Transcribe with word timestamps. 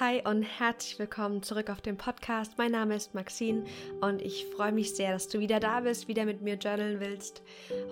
Hi 0.00 0.20
und 0.24 0.42
herzlich 0.42 0.98
willkommen 0.98 1.44
zurück 1.44 1.70
auf 1.70 1.80
dem 1.80 1.96
Podcast. 1.96 2.58
Mein 2.58 2.72
Name 2.72 2.96
ist 2.96 3.14
Maxine 3.14 3.62
und 4.00 4.22
ich 4.22 4.44
freue 4.46 4.72
mich 4.72 4.96
sehr, 4.96 5.12
dass 5.12 5.28
du 5.28 5.38
wieder 5.38 5.60
da 5.60 5.80
bist, 5.80 6.08
wieder 6.08 6.24
mit 6.24 6.42
mir 6.42 6.54
journalen 6.54 6.98
willst. 6.98 7.42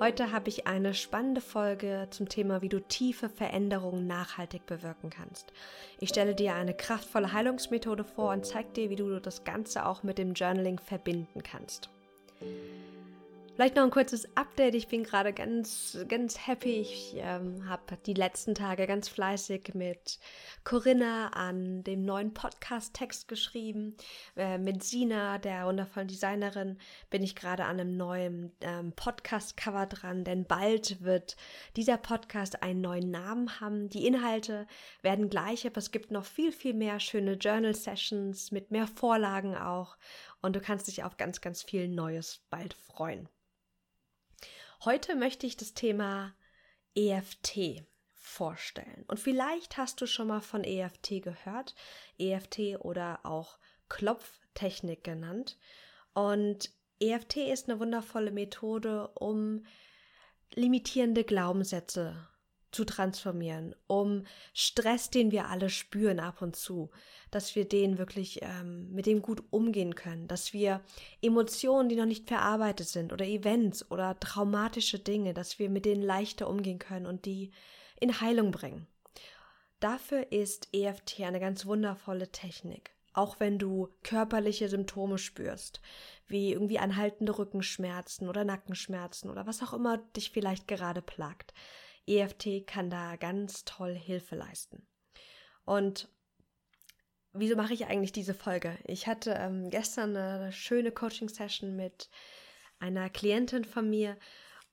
Heute 0.00 0.32
habe 0.32 0.48
ich 0.48 0.66
eine 0.66 0.94
spannende 0.94 1.40
Folge 1.40 2.08
zum 2.10 2.28
Thema, 2.28 2.60
wie 2.60 2.68
du 2.68 2.80
tiefe 2.80 3.28
Veränderungen 3.28 4.08
nachhaltig 4.08 4.66
bewirken 4.66 5.10
kannst. 5.10 5.52
Ich 6.00 6.08
stelle 6.08 6.34
dir 6.34 6.54
eine 6.54 6.74
kraftvolle 6.74 7.32
Heilungsmethode 7.32 8.02
vor 8.02 8.32
und 8.32 8.46
zeige 8.46 8.72
dir, 8.72 8.90
wie 8.90 8.96
du 8.96 9.20
das 9.20 9.44
Ganze 9.44 9.86
auch 9.86 10.02
mit 10.02 10.18
dem 10.18 10.34
Journaling 10.34 10.80
verbinden 10.80 11.44
kannst. 11.44 11.88
Vielleicht 13.54 13.76
noch 13.76 13.82
ein 13.82 13.90
kurzes 13.90 14.26
Update. 14.34 14.74
Ich 14.74 14.88
bin 14.88 15.04
gerade 15.04 15.34
ganz, 15.34 15.98
ganz 16.08 16.46
happy. 16.46 16.80
Ich 16.80 17.14
ähm, 17.18 17.68
habe 17.68 17.98
die 18.06 18.14
letzten 18.14 18.54
Tage 18.54 18.86
ganz 18.86 19.10
fleißig 19.10 19.74
mit 19.74 20.18
Corinna 20.64 21.28
an 21.34 21.84
dem 21.84 22.02
neuen 22.02 22.32
Podcast-Text 22.32 23.28
geschrieben. 23.28 23.94
Äh, 24.36 24.56
mit 24.56 24.82
Sina, 24.82 25.36
der 25.36 25.66
wundervollen 25.66 26.08
Designerin, 26.08 26.78
bin 27.10 27.22
ich 27.22 27.36
gerade 27.36 27.64
an 27.64 27.78
einem 27.78 27.98
neuen 27.98 28.52
ähm, 28.62 28.92
Podcast-Cover 28.92 29.84
dran, 29.84 30.24
denn 30.24 30.46
bald 30.46 31.02
wird 31.02 31.36
dieser 31.76 31.98
Podcast 31.98 32.62
einen 32.62 32.80
neuen 32.80 33.10
Namen 33.10 33.60
haben. 33.60 33.90
Die 33.90 34.06
Inhalte 34.06 34.66
werden 35.02 35.28
gleich, 35.28 35.66
aber 35.66 35.76
es 35.76 35.90
gibt 35.90 36.10
noch 36.10 36.24
viel, 36.24 36.52
viel 36.52 36.72
mehr 36.72 36.98
schöne 37.00 37.34
Journal-Sessions 37.34 38.50
mit 38.50 38.70
mehr 38.70 38.86
Vorlagen 38.86 39.54
auch. 39.54 39.98
Und 40.40 40.56
du 40.56 40.60
kannst 40.60 40.88
dich 40.88 41.04
auf 41.04 41.18
ganz, 41.18 41.42
ganz 41.42 41.62
viel 41.62 41.86
Neues 41.86 42.40
bald 42.48 42.72
freuen. 42.72 43.28
Heute 44.84 45.14
möchte 45.14 45.46
ich 45.46 45.56
das 45.56 45.74
Thema 45.74 46.34
EFT 46.96 47.84
vorstellen. 48.14 49.04
Und 49.06 49.20
vielleicht 49.20 49.76
hast 49.76 50.00
du 50.00 50.06
schon 50.06 50.26
mal 50.26 50.40
von 50.40 50.64
EFT 50.64 51.22
gehört, 51.22 51.76
EFT 52.18 52.80
oder 52.80 53.20
auch 53.22 53.58
Klopftechnik 53.88 55.04
genannt. 55.04 55.56
Und 56.14 56.70
EFT 56.98 57.36
ist 57.36 57.68
eine 57.68 57.78
wundervolle 57.78 58.32
Methode, 58.32 59.06
um 59.14 59.64
limitierende 60.52 61.22
Glaubenssätze 61.22 62.28
zu 62.72 62.84
transformieren, 62.84 63.74
um 63.86 64.24
Stress, 64.54 65.10
den 65.10 65.30
wir 65.30 65.48
alle 65.48 65.70
spüren 65.70 66.20
ab 66.20 66.42
und 66.42 66.56
zu, 66.56 66.90
dass 67.30 67.54
wir 67.54 67.68
den 67.68 67.98
wirklich 67.98 68.40
ähm, 68.42 68.90
mit 68.92 69.06
dem 69.06 69.22
gut 69.22 69.42
umgehen 69.50 69.94
können, 69.94 70.26
dass 70.26 70.52
wir 70.52 70.80
Emotionen, 71.20 71.88
die 71.88 71.96
noch 71.96 72.06
nicht 72.06 72.28
verarbeitet 72.28 72.88
sind 72.88 73.12
oder 73.12 73.26
Events 73.26 73.90
oder 73.90 74.18
traumatische 74.18 74.98
Dinge, 74.98 75.34
dass 75.34 75.58
wir 75.58 75.70
mit 75.70 75.84
denen 75.84 76.02
leichter 76.02 76.48
umgehen 76.48 76.78
können 76.78 77.06
und 77.06 77.26
die 77.26 77.52
in 78.00 78.20
Heilung 78.20 78.50
bringen. 78.50 78.86
Dafür 79.80 80.30
ist 80.30 80.68
EFT 80.72 81.20
eine 81.22 81.40
ganz 81.40 81.66
wundervolle 81.66 82.30
Technik. 82.30 82.92
Auch 83.14 83.40
wenn 83.40 83.58
du 83.58 83.88
körperliche 84.02 84.68
Symptome 84.68 85.18
spürst, 85.18 85.82
wie 86.26 86.52
irgendwie 86.52 86.78
anhaltende 86.78 87.36
Rückenschmerzen 87.36 88.28
oder 88.28 88.44
Nackenschmerzen 88.44 89.28
oder 89.28 89.46
was 89.46 89.62
auch 89.62 89.72
immer 89.72 89.98
dich 90.16 90.30
vielleicht 90.30 90.66
gerade 90.66 91.02
plagt. 91.02 91.52
EFT 92.06 92.66
kann 92.66 92.90
da 92.90 93.16
ganz 93.16 93.64
toll 93.64 93.94
Hilfe 93.94 94.36
leisten. 94.36 94.86
Und 95.64 96.08
wieso 97.32 97.56
mache 97.56 97.74
ich 97.74 97.86
eigentlich 97.86 98.12
diese 98.12 98.34
Folge? 98.34 98.76
Ich 98.84 99.06
hatte 99.06 99.32
ähm, 99.38 99.70
gestern 99.70 100.16
eine 100.16 100.52
schöne 100.52 100.92
Coaching-Session 100.92 101.76
mit 101.76 102.08
einer 102.78 103.08
Klientin 103.10 103.64
von 103.64 103.88
mir 103.88 104.16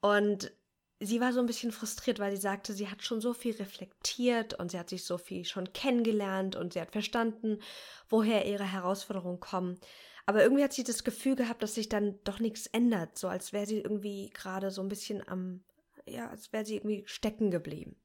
und 0.02 0.52
sie 1.00 1.22
war 1.22 1.32
so 1.32 1.40
ein 1.40 1.46
bisschen 1.46 1.72
frustriert, 1.72 2.20
weil 2.20 2.36
sie 2.36 2.42
sagte, 2.42 2.74
sie 2.74 2.90
hat 2.90 3.04
schon 3.04 3.22
so 3.22 3.34
viel 3.34 3.56
reflektiert 3.56 4.56
und 4.56 4.72
sie 4.72 4.80
hat 4.80 4.90
sich 4.90 5.06
so 5.06 5.18
viel 5.18 5.46
schon 5.46 5.72
kennengelernt 5.74 6.56
und 6.56 6.74
sie 6.74 6.82
hat 6.82 6.92
verstanden, 6.92 7.60
woher 8.10 8.46
ihre 8.46 8.70
Herausforderungen 8.70 9.40
kommen. 9.40 9.80
Aber 10.26 10.44
irgendwie 10.44 10.64
hat 10.64 10.74
sie 10.74 10.84
das 10.84 11.04
Gefühl 11.04 11.36
gehabt, 11.36 11.64
dass 11.64 11.76
sich 11.76 11.90
dann 11.90 12.20
doch 12.24 12.40
nichts 12.40 12.68
ändert, 12.68 13.18
so 13.18 13.28
als 13.28 13.54
wäre 13.54 13.66
sie 13.66 13.80
irgendwie 13.80 14.30
gerade 14.32 14.72
so 14.72 14.82
ein 14.82 14.90
bisschen 14.90 15.28
am 15.28 15.64
ja, 16.12 16.30
als 16.30 16.52
wäre 16.54 16.66
sie 16.66 16.76
irgendwie 16.78 17.04
stecken 17.06 17.52
geblieben. 17.52 17.96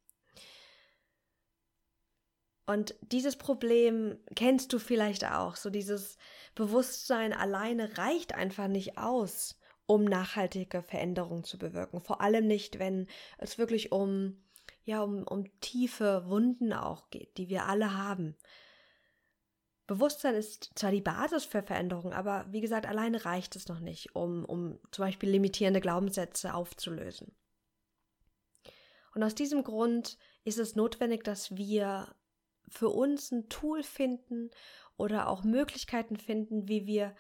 Und 2.66 2.94
dieses 3.02 3.36
Problem 3.36 4.18
kennst 4.34 4.72
du 4.72 4.78
vielleicht 4.78 5.26
auch. 5.26 5.56
So 5.56 5.68
dieses 5.70 6.16
Bewusstsein 6.54 7.32
alleine 7.32 7.98
reicht 7.98 8.34
einfach 8.34 8.68
nicht 8.68 8.96
aus, 8.96 9.58
um 9.86 10.04
nachhaltige 10.04 10.82
Veränderungen 10.82 11.44
zu 11.44 11.58
bewirken. 11.58 12.00
Vor 12.00 12.22
allem 12.22 12.46
nicht, 12.46 12.78
wenn 12.78 13.06
es 13.36 13.58
wirklich 13.58 13.92
um, 13.92 14.42
ja, 14.84 15.02
um, 15.02 15.24
um 15.24 15.60
tiefe 15.60 16.24
Wunden 16.26 16.72
auch 16.72 17.10
geht, 17.10 17.36
die 17.36 17.50
wir 17.50 17.66
alle 17.66 17.98
haben. 17.98 18.34
Bewusstsein 19.86 20.34
ist 20.34 20.70
zwar 20.74 20.90
die 20.90 21.02
Basis 21.02 21.44
für 21.44 21.62
Veränderungen, 21.62 22.14
aber 22.14 22.46
wie 22.50 22.62
gesagt, 22.62 22.86
alleine 22.86 23.26
reicht 23.26 23.54
es 23.54 23.68
noch 23.68 23.80
nicht, 23.80 24.16
um, 24.16 24.46
um 24.46 24.78
zum 24.90 25.04
Beispiel 25.04 25.28
limitierende 25.28 25.82
Glaubenssätze 25.82 26.54
aufzulösen. 26.54 27.34
Und 29.14 29.22
aus 29.22 29.34
diesem 29.34 29.62
Grund 29.62 30.18
ist 30.44 30.58
es 30.58 30.74
notwendig, 30.74 31.24
dass 31.24 31.56
wir 31.56 32.14
für 32.68 32.88
uns 32.88 33.30
ein 33.30 33.48
Tool 33.48 33.82
finden 33.82 34.50
oder 34.96 35.28
auch 35.28 35.44
Möglichkeiten 35.44 36.16
finden, 36.16 36.68
wie 36.68 36.86
wir, 36.86 37.14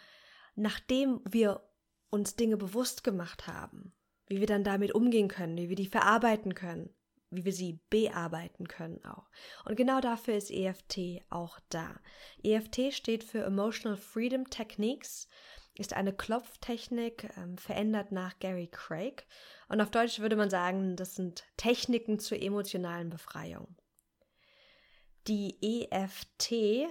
nachdem 0.54 1.20
wir 1.28 1.68
uns 2.10 2.36
Dinge 2.36 2.56
bewusst 2.56 3.04
gemacht 3.04 3.46
haben, 3.46 3.92
wie 4.26 4.40
wir 4.40 4.46
dann 4.46 4.64
damit 4.64 4.94
umgehen 4.94 5.28
können, 5.28 5.56
wie 5.56 5.68
wir 5.68 5.76
die 5.76 5.86
verarbeiten 5.86 6.54
können, 6.54 6.94
wie 7.30 7.44
wir 7.44 7.52
sie 7.52 7.80
bearbeiten 7.90 8.68
können 8.68 9.04
auch. 9.04 9.28
Und 9.64 9.76
genau 9.76 10.00
dafür 10.00 10.36
ist 10.36 10.50
EFT 10.50 11.22
auch 11.30 11.58
da. 11.68 12.00
EFT 12.42 12.92
steht 12.92 13.24
für 13.24 13.44
Emotional 13.44 13.96
Freedom 13.96 14.48
Techniques 14.48 15.28
ist 15.76 15.94
eine 15.94 16.12
Klopftechnik, 16.12 17.30
ähm, 17.36 17.58
verändert 17.58 18.12
nach 18.12 18.38
Gary 18.38 18.68
Craig. 18.70 19.26
Und 19.68 19.80
auf 19.80 19.90
Deutsch 19.90 20.20
würde 20.20 20.36
man 20.36 20.50
sagen, 20.50 20.96
das 20.96 21.14
sind 21.14 21.44
Techniken 21.56 22.18
zur 22.18 22.40
emotionalen 22.40 23.10
Befreiung. 23.10 23.76
Die 25.26 25.56
EFT, 25.90 26.88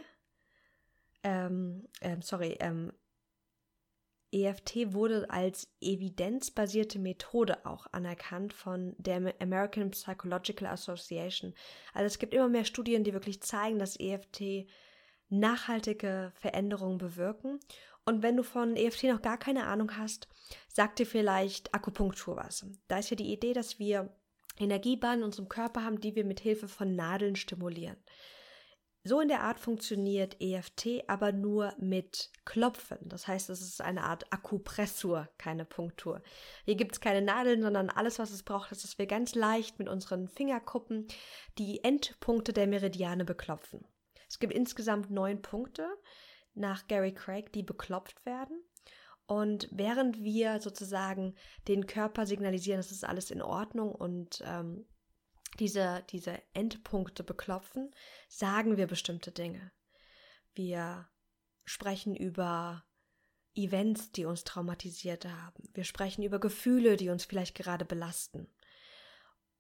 ähm, 1.24 1.88
ähm, 2.02 2.22
sorry, 2.22 2.58
ähm, 2.60 2.92
EFT 4.34 4.94
wurde 4.94 5.30
als 5.30 5.72
evidenzbasierte 5.80 6.98
Methode 6.98 7.66
auch 7.66 7.86
anerkannt 7.92 8.52
von 8.52 8.96
der 8.98 9.34
American 9.40 9.92
Psychological 9.92 10.68
Association. 10.68 11.54
Also 11.94 12.08
es 12.08 12.18
gibt 12.18 12.34
immer 12.34 12.50
mehr 12.50 12.66
Studien, 12.66 13.04
die 13.04 13.14
wirklich 13.14 13.42
zeigen, 13.42 13.78
dass 13.78 14.00
EFT 14.00 14.68
nachhaltige 15.30 16.32
Veränderungen 16.36 16.98
bewirken 16.98 17.60
und 18.06 18.22
wenn 18.22 18.38
du 18.38 18.44
von 18.44 18.76
EFT 18.76 19.06
noch 19.06 19.22
gar 19.22 19.38
keine 19.38 19.66
Ahnung 19.66 19.98
hast, 19.98 20.28
sag 20.68 20.96
dir 20.96 21.06
vielleicht 21.06 21.74
Akupunktur 21.74 22.36
was. 22.36 22.66
Da 22.88 23.00
ist 23.00 23.10
ja 23.10 23.16
die 23.16 23.32
Idee, 23.32 23.54
dass 23.54 23.80
wir 23.80 24.14
Energiebahnen 24.58 25.20
in 25.20 25.26
unserem 25.26 25.50
Körper 25.50 25.84
haben, 25.84 26.00
die 26.00 26.16
wir 26.16 26.26
mit 26.26 26.40
Hilfe 26.40 26.68
von 26.68 26.96
Nadeln 26.96 27.36
stimulieren. 27.36 27.98
So 29.06 29.20
in 29.20 29.28
der 29.28 29.42
Art 29.42 29.60
funktioniert 29.60 30.38
EFT, 30.40 31.04
aber 31.08 31.34
nur 31.34 31.74
mit 31.78 32.32
Klopfen. 32.46 33.00
Das 33.04 33.28
heißt, 33.28 33.50
es 33.50 33.60
ist 33.60 33.82
eine 33.82 34.04
Art 34.04 34.32
Akupressur, 34.32 35.28
keine 35.38 35.66
Punktur. 35.66 36.22
Hier 36.64 36.76
gibt 36.76 36.94
es 36.94 37.02
keine 37.02 37.22
Nadeln, 37.22 37.62
sondern 37.62 37.90
alles, 37.90 38.18
was 38.18 38.32
es 38.32 38.44
braucht, 38.44 38.72
ist, 38.72 38.86
dass 38.86 38.98
wir 38.98 39.06
ganz 39.06 39.36
leicht 39.36 39.78
mit 39.78 39.90
unseren 39.90 40.30
Fingerkuppen 40.30 41.08
die 41.58 41.84
Endpunkte 41.84 42.54
der 42.54 42.68
Meridiane 42.68 43.26
beklopfen. 43.26 43.86
Es 44.30 44.40
gibt 44.40 44.54
insgesamt 44.54 45.12
neun 45.12 45.42
Punkte 45.42 45.86
nach 46.54 46.88
Gary 46.88 47.14
Craig, 47.14 47.52
die 47.54 47.64
beklopft 47.64 48.26
werden. 48.26 48.62
Und 49.26 49.70
während 49.72 50.22
wir 50.22 50.60
sozusagen 50.60 51.36
den 51.68 51.88
Körper 51.88 52.26
signalisieren, 52.26 52.80
es 52.80 52.92
ist 52.92 53.06
alles 53.06 53.32
in 53.32 53.42
Ordnung 53.42 53.94
und 53.94 54.44
ähm, 54.46 54.86
diese, 55.60 56.04
diese 56.10 56.42
Endpunkte 56.54 57.24
beklopfen, 57.24 57.92
sagen 58.28 58.78
wir 58.78 58.88
bestimmte 58.88 59.32
Dinge. 59.32 59.72
Wir 60.54 61.08
sprechen 61.66 62.16
über 62.16 62.84
Events, 63.56 64.12
die 64.12 64.26
uns 64.26 64.44
traumatisiert 64.44 65.26
haben. 65.26 65.70
Wir 65.74 65.84
sprechen 65.84 66.24
über 66.24 66.40
Gefühle, 66.40 66.98
die 66.98 67.10
uns 67.10 67.26
vielleicht 67.26 67.56
gerade 67.56 67.86
belasten. 67.86 68.48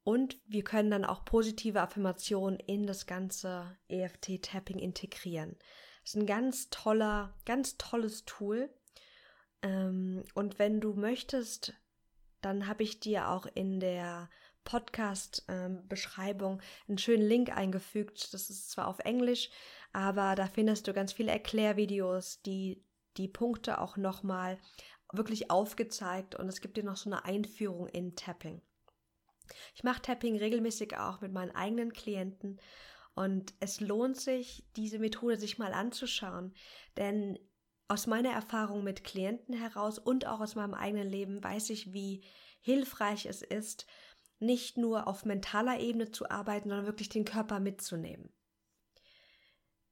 Und 0.04 0.38
wir 0.46 0.64
können 0.64 0.92
dann 0.92 1.06
auch 1.06 1.24
positive 1.24 1.82
Affirmationen 1.82 2.60
in 2.60 2.86
das 2.86 3.06
ganze 3.06 3.78
EFT-Tapping 3.88 4.80
integrieren. 4.80 5.56
Das 6.04 6.16
ist 6.16 6.22
ein 6.22 6.28
ganz 6.28 6.70
toller, 6.70 7.34
ganz 7.46 7.78
tolles 7.78 8.26
Tool. 8.26 8.70
Ähm, 9.62 10.24
und 10.34 10.60
wenn 10.60 10.82
du 10.82 10.94
möchtest, 10.94 11.74
dann 12.42 12.68
habe 12.68 12.84
ich 12.84 13.00
dir 13.00 13.30
auch 13.30 13.46
in 13.54 13.80
der 13.80 14.30
Podcast-Beschreibung 14.66 16.62
einen 16.88 16.98
schönen 16.98 17.28
Link 17.28 17.56
eingefügt. 17.56 18.34
Das 18.34 18.50
ist 18.50 18.72
zwar 18.72 18.88
auf 18.88 19.00
Englisch, 19.00 19.50
aber 19.92 20.36
da 20.36 20.48
findest 20.48 20.88
du 20.88 20.94
ganz 20.94 21.14
viele 21.14 21.32
Erklärvideos, 21.32 22.42
die 22.42 22.84
die 23.18 23.28
Punkte 23.28 23.80
auch 23.80 23.98
nochmal 23.98 24.58
wirklich 25.12 25.52
aufgezeigt 25.52 26.36
und 26.36 26.48
es 26.48 26.62
gibt 26.62 26.78
dir 26.78 26.84
noch 26.84 26.98
so 26.98 27.10
eine 27.10 27.26
Einführung 27.26 27.88
in 27.88 28.16
Tapping. 28.16 28.62
Ich 29.76 29.84
mache 29.84 30.02
Tapping 30.02 30.38
regelmäßig 30.38 30.98
auch 30.98 31.22
mit 31.22 31.32
meinen 31.32 31.56
eigenen 31.56 31.94
Klienten 31.94 32.60
Und 33.16 33.54
es 33.60 33.80
lohnt 33.80 34.18
sich, 34.18 34.66
diese 34.76 35.00
Methode 35.00 35.38
sich 35.38 35.58
mal 35.58 35.74
anzuschauen, 35.74 36.54
denn 36.98 37.38
aus 37.88 38.08
meiner 38.08 38.32
Erfahrung 38.32 38.84
mit 38.84 39.04
Klienten 39.04 39.54
heraus 39.54 40.00
und 40.00 40.26
auch 40.26 40.40
aus 40.40 40.56
meinem 40.56 40.74
eigenen 40.74 41.08
Leben 41.08 41.44
weiß 41.44 41.70
ich, 41.70 41.94
wie 41.94 42.24
hilfreich 42.62 43.26
es 43.26 43.42
ist, 43.42 43.86
nicht 44.40 44.78
nur 44.78 45.08
auf 45.08 45.26
mentaler 45.26 45.80
Ebene 45.80 46.12
zu 46.12 46.30
arbeiten, 46.30 46.70
sondern 46.70 46.88
wirklich 46.88 47.10
den 47.10 47.26
Körper 47.26 47.60
mitzunehmen. 47.60 48.34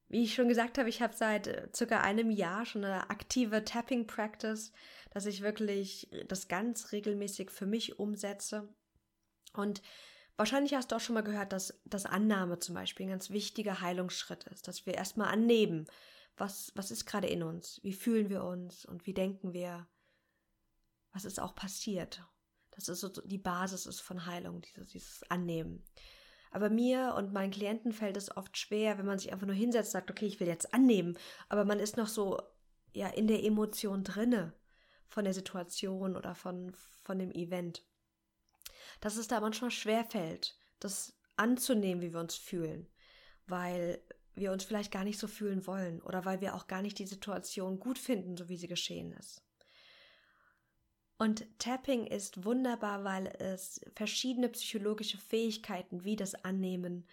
Wie 0.07 0.23
ich 0.23 0.33
schon 0.33 0.49
gesagt 0.49 0.77
habe, 0.77 0.89
ich 0.89 1.01
habe 1.01 1.13
seit 1.15 1.47
äh, 1.47 1.69
circa 1.73 2.01
einem 2.01 2.31
Jahr 2.31 2.65
schon 2.65 2.83
eine 2.83 3.09
aktive 3.09 3.63
Tapping 3.63 4.07
Practice, 4.07 4.73
dass 5.11 5.25
ich 5.25 5.41
wirklich 5.41 6.09
das 6.27 6.49
ganz 6.49 6.91
regelmäßig 6.91 7.49
für 7.49 7.65
mich 7.65 7.97
umsetze. 7.97 8.73
Und 9.53 9.81
wahrscheinlich 10.37 10.73
hast 10.73 10.91
du 10.91 10.95
auch 10.95 10.99
schon 10.99 11.15
mal 11.15 11.23
gehört, 11.23 11.53
dass 11.53 11.81
das 11.85 12.05
Annahme 12.05 12.59
zum 12.59 12.75
Beispiel 12.75 13.05
ein 13.05 13.11
ganz 13.11 13.29
wichtiger 13.29 13.81
Heilungsschritt 13.81 14.45
ist, 14.45 14.67
dass 14.67 14.85
wir 14.85 14.95
erstmal 14.95 15.27
annehmen, 15.27 15.87
was, 16.37 16.71
was 16.75 16.91
ist 16.91 17.05
gerade 17.05 17.27
in 17.27 17.43
uns, 17.43 17.79
wie 17.83 17.93
fühlen 17.93 18.29
wir 18.29 18.43
uns 18.43 18.85
und 18.85 19.05
wie 19.05 19.13
denken 19.13 19.53
wir, 19.53 19.87
was 21.11 21.25
ist 21.25 21.39
auch 21.39 21.55
passiert. 21.55 22.23
Das 22.71 22.87
ist 22.87 23.01
so 23.01 23.09
die 23.09 23.37
Basis 23.37 23.85
ist 23.85 23.99
von 23.99 24.25
Heilung, 24.25 24.61
dieses, 24.61 24.87
dieses 24.87 25.23
Annehmen. 25.29 25.83
Aber 26.51 26.69
mir 26.69 27.15
und 27.17 27.33
meinen 27.33 27.51
Klienten 27.51 27.93
fällt 27.93 28.17
es 28.17 28.35
oft 28.35 28.57
schwer, 28.57 28.97
wenn 28.97 29.05
man 29.05 29.19
sich 29.19 29.31
einfach 29.31 29.47
nur 29.47 29.55
hinsetzt 29.55 29.89
und 29.89 29.93
sagt, 29.93 30.11
okay, 30.11 30.25
ich 30.25 30.39
will 30.39 30.47
jetzt 30.47 30.73
annehmen, 30.73 31.17
aber 31.47 31.65
man 31.65 31.79
ist 31.79 31.97
noch 31.97 32.07
so 32.07 32.41
ja 32.93 33.07
in 33.07 33.27
der 33.27 33.43
Emotion 33.43 34.03
drinne 34.03 34.53
von 35.07 35.23
der 35.23 35.33
Situation 35.33 36.15
oder 36.15 36.35
von, 36.35 36.73
von 37.03 37.19
dem 37.19 37.31
Event. 37.31 37.85
Dass 38.99 39.17
es 39.17 39.27
da 39.27 39.39
manchmal 39.39 39.71
schwer 39.71 40.05
fällt, 40.05 40.57
das 40.79 41.13
anzunehmen, 41.37 42.01
wie 42.01 42.13
wir 42.13 42.19
uns 42.19 42.35
fühlen, 42.35 42.87
weil 43.47 44.01
wir 44.35 44.51
uns 44.51 44.63
vielleicht 44.63 44.91
gar 44.91 45.03
nicht 45.03 45.19
so 45.19 45.27
fühlen 45.27 45.65
wollen 45.67 46.01
oder 46.01 46.25
weil 46.25 46.41
wir 46.41 46.55
auch 46.55 46.67
gar 46.67 46.81
nicht 46.81 46.99
die 46.99 47.07
Situation 47.07 47.79
gut 47.79 47.99
finden, 47.99 48.37
so 48.37 48.49
wie 48.49 48.57
sie 48.57 48.67
geschehen 48.67 49.11
ist. 49.13 49.43
Und 51.17 51.45
Tapping 51.59 52.07
ist 52.07 52.45
wunderbar, 52.45 53.03
weil 53.03 53.27
es 53.37 53.79
verschiedene 53.95 54.49
psychologische 54.49 55.19
Fähigkeiten 55.19 56.03
wie 56.03 56.15
das 56.15 56.33
Annehmen, 56.33 57.05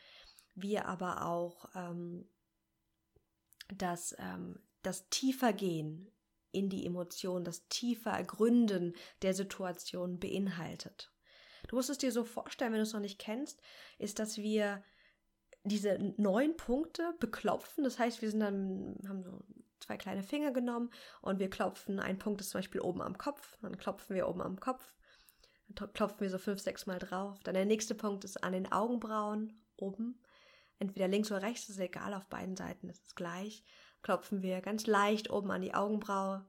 wie 0.55 0.79
aber 0.79 1.27
auch 1.27 1.69
ähm, 1.75 2.27
das, 3.77 4.17
ähm, 4.19 4.59
das 4.83 5.11
Tiefergehen 5.11 6.11
in 6.53 6.71
die 6.71 6.87
Emotion, 6.87 7.45
das 7.45 7.69
tiefer 7.69 8.13
Ergründen 8.13 8.95
der 9.21 9.35
Situation 9.35 10.19
beinhaltet. 10.19 11.13
Du 11.69 11.77
musst 11.77 11.91
es 11.91 11.99
dir 11.99 12.11
so 12.11 12.25
vorstellen, 12.25 12.73
wenn 12.73 12.81
du 12.81 12.85
es 12.85 12.93
noch 12.93 13.01
nicht 13.01 13.19
kennst, 13.19 13.61
ist, 13.99 14.19
dass 14.19 14.39
wir 14.39 14.83
diese 15.65 15.99
neun 16.17 16.57
Punkte 16.57 17.15
beklopfen. 17.21 17.85
Das 17.85 17.99
heißt, 17.99 18.23
wir 18.23 18.31
sind 18.31 18.41
dann, 18.41 18.97
haben 19.07 19.23
so 19.23 19.45
zwei 19.81 19.97
kleine 19.97 20.23
Finger 20.23 20.51
genommen 20.51 20.91
und 21.21 21.39
wir 21.39 21.51
klopfen, 21.51 22.01
ein 22.01 22.19
Punkt 22.19 22.41
ist 22.41 22.51
zum 22.51 22.59
Beispiel 22.59 22.81
oben 22.81 23.03
am 23.03 23.17
Kopf, 23.17 23.59
dann 23.63 23.77
klopfen 23.79 24.17
wir 24.17 24.29
oben 24.29 24.43
am 24.43 24.59
Kopf, 24.59 24.95
dann 25.69 25.93
klopfen 25.93 26.21
wir 26.21 26.31
so 26.31 26.39
fünf, 26.39 26.61
sechs 26.61 26.87
Mal 26.87 26.99
drauf. 26.99 27.39
Dann 27.45 27.55
der 27.55 27.67
nächste 27.67 27.95
Punkt 27.95 28.25
ist 28.25 28.43
an 28.43 28.53
den 28.53 28.71
Augenbrauen 28.73 29.61
oben, 29.77 30.21
entweder 30.79 31.09
links 31.09 31.31
oder 31.31 31.43
rechts, 31.43 31.69
ist 31.69 31.79
egal, 31.79 32.15
auf 32.15 32.27
beiden 32.27 32.57
Seiten 32.57 32.89
ist 32.89 33.07
es 33.07 33.15
gleich. 33.15 33.63
Klopfen 34.03 34.43
wir 34.43 34.61
ganz 34.61 34.87
leicht 34.87 35.31
oben 35.31 35.51
an 35.51 35.63
die 35.63 35.75
Augenbraue. 35.75 36.47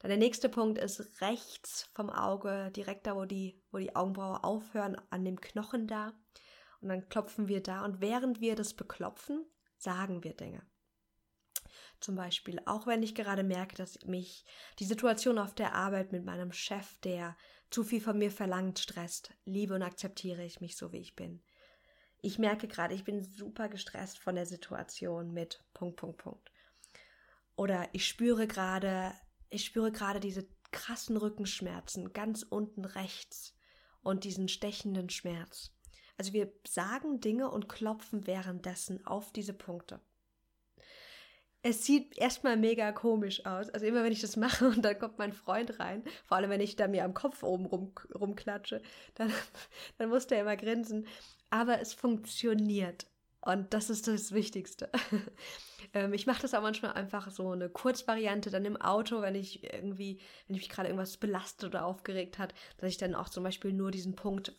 Dann 0.00 0.10
der 0.10 0.18
nächste 0.18 0.48
Punkt 0.48 0.78
ist 0.78 1.20
rechts 1.20 1.90
vom 1.94 2.08
Auge, 2.08 2.70
direkt 2.74 3.06
da, 3.06 3.16
wo 3.16 3.24
die, 3.24 3.60
wo 3.72 3.78
die 3.78 3.96
Augenbraue 3.96 4.44
aufhören, 4.44 4.96
an 5.10 5.24
dem 5.24 5.40
Knochen 5.40 5.88
da. 5.88 6.12
Und 6.80 6.88
dann 6.88 7.08
klopfen 7.08 7.48
wir 7.48 7.62
da 7.62 7.84
und 7.84 8.00
während 8.00 8.40
wir 8.40 8.54
das 8.54 8.74
beklopfen, 8.74 9.44
sagen 9.76 10.22
wir 10.22 10.34
Dinge. 10.34 10.62
Zum 12.00 12.14
Beispiel, 12.14 12.60
auch 12.66 12.86
wenn 12.86 13.02
ich 13.02 13.16
gerade 13.16 13.42
merke, 13.42 13.74
dass 13.74 13.98
mich 14.04 14.44
die 14.78 14.84
Situation 14.84 15.38
auf 15.38 15.54
der 15.54 15.74
Arbeit 15.74 16.12
mit 16.12 16.24
meinem 16.24 16.52
Chef, 16.52 16.98
der 16.98 17.36
zu 17.70 17.82
viel 17.82 18.00
von 18.00 18.18
mir 18.18 18.30
verlangt, 18.30 18.78
stresst, 18.78 19.34
liebe 19.44 19.74
und 19.74 19.82
akzeptiere 19.82 20.44
ich 20.44 20.60
mich 20.60 20.76
so, 20.76 20.92
wie 20.92 20.98
ich 20.98 21.16
bin. 21.16 21.42
Ich 22.20 22.38
merke 22.38 22.68
gerade, 22.68 22.94
ich 22.94 23.04
bin 23.04 23.22
super 23.22 23.68
gestresst 23.68 24.18
von 24.18 24.36
der 24.36 24.46
Situation 24.46 25.32
mit 25.32 25.64
Punkt, 25.74 25.96
Punkt, 25.96 26.18
Punkt. 26.18 26.52
Oder 27.56 27.88
ich 27.92 28.06
spüre 28.06 28.46
gerade, 28.46 29.12
ich 29.50 29.64
spüre 29.64 29.92
gerade 29.92 30.20
diese 30.20 30.46
krassen 30.70 31.16
Rückenschmerzen 31.16 32.12
ganz 32.12 32.42
unten 32.42 32.84
rechts 32.84 33.54
und 34.02 34.24
diesen 34.24 34.48
stechenden 34.48 35.10
Schmerz. 35.10 35.72
Also 36.16 36.32
wir 36.32 36.52
sagen 36.66 37.20
Dinge 37.20 37.50
und 37.50 37.68
klopfen 37.68 38.26
währenddessen 38.26 39.06
auf 39.06 39.32
diese 39.32 39.54
Punkte. 39.54 40.00
Es 41.62 41.84
sieht 41.84 42.16
erstmal 42.16 42.56
mega 42.56 42.92
komisch 42.92 43.44
aus. 43.44 43.68
Also 43.70 43.86
immer 43.86 44.04
wenn 44.04 44.12
ich 44.12 44.20
das 44.20 44.36
mache 44.36 44.68
und 44.68 44.82
dann 44.82 44.98
kommt 44.98 45.18
mein 45.18 45.32
Freund 45.32 45.78
rein, 45.80 46.04
vor 46.24 46.36
allem 46.36 46.50
wenn 46.50 46.60
ich 46.60 46.76
da 46.76 46.86
mir 46.86 47.04
am 47.04 47.14
Kopf 47.14 47.42
oben 47.42 47.66
rum, 47.66 47.92
rumklatsche, 48.14 48.82
dann, 49.14 49.32
dann 49.98 50.08
muss 50.08 50.26
der 50.26 50.40
immer 50.40 50.56
grinsen. 50.56 51.06
Aber 51.50 51.80
es 51.80 51.94
funktioniert. 51.94 53.06
Und 53.48 53.72
das 53.72 53.88
ist 53.88 54.06
das 54.06 54.32
Wichtigste. 54.32 54.90
ähm, 55.94 56.12
ich 56.12 56.26
mache 56.26 56.42
das 56.42 56.52
auch 56.52 56.60
manchmal 56.60 56.92
einfach 56.92 57.30
so 57.30 57.50
eine 57.50 57.70
Kurzvariante 57.70 58.50
dann 58.50 58.66
im 58.66 58.76
Auto, 58.76 59.22
wenn 59.22 59.34
ich 59.34 59.64
irgendwie, 59.64 60.20
wenn 60.46 60.56
ich 60.56 60.60
mich 60.60 60.68
gerade 60.68 60.88
irgendwas 60.88 61.16
belastet 61.16 61.70
oder 61.70 61.86
aufgeregt 61.86 62.38
hat, 62.38 62.52
dass 62.76 62.90
ich 62.90 62.98
dann 62.98 63.14
auch 63.14 63.30
zum 63.30 63.44
Beispiel 63.44 63.72
nur 63.72 63.90
diesen 63.90 64.14
Punkt 64.16 64.52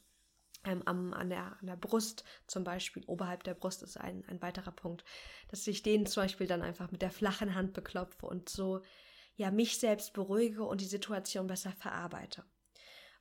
ähm, 0.65 0.81
am, 0.87 1.13
an, 1.13 1.29
der, 1.29 1.55
an 1.59 1.67
der 1.67 1.75
Brust 1.75 2.23
zum 2.47 2.63
Beispiel, 2.63 3.03
oberhalb 3.05 3.43
der 3.43 3.53
Brust 3.53 3.83
ist 3.83 3.95
ein, 3.95 4.25
ein 4.27 4.41
weiterer 4.41 4.71
Punkt, 4.71 5.03
dass 5.49 5.67
ich 5.67 5.83
den 5.83 6.07
zum 6.07 6.23
Beispiel 6.23 6.47
dann 6.47 6.63
einfach 6.63 6.89
mit 6.89 7.03
der 7.03 7.11
flachen 7.11 7.53
Hand 7.53 7.73
beklopfe 7.73 8.25
und 8.25 8.49
so 8.49 8.81
ja 9.35 9.51
mich 9.51 9.77
selbst 9.77 10.13
beruhige 10.13 10.63
und 10.63 10.81
die 10.81 10.85
Situation 10.85 11.45
besser 11.45 11.73
verarbeite. 11.73 12.43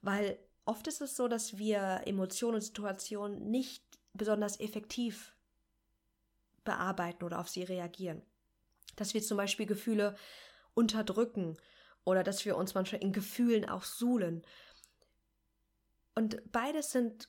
Weil 0.00 0.38
oft 0.64 0.86
ist 0.86 1.02
es 1.02 1.14
so, 1.14 1.28
dass 1.28 1.58
wir 1.58 2.04
Emotionen 2.06 2.54
und 2.54 2.62
Situationen 2.62 3.50
nicht 3.50 3.84
besonders 4.14 4.60
effektiv 4.60 5.34
bearbeiten 6.68 7.24
oder 7.24 7.40
auf 7.40 7.48
sie 7.48 7.62
reagieren. 7.62 8.22
Dass 8.96 9.14
wir 9.14 9.22
zum 9.22 9.36
Beispiel 9.36 9.66
Gefühle 9.66 10.16
unterdrücken 10.74 11.56
oder 12.04 12.22
dass 12.22 12.44
wir 12.44 12.56
uns 12.56 12.74
manchmal 12.74 13.02
in 13.02 13.12
Gefühlen 13.12 13.68
auch 13.68 13.84
suhlen 13.84 14.44
und 16.18 16.50
beides 16.50 16.90
sind 16.90 17.28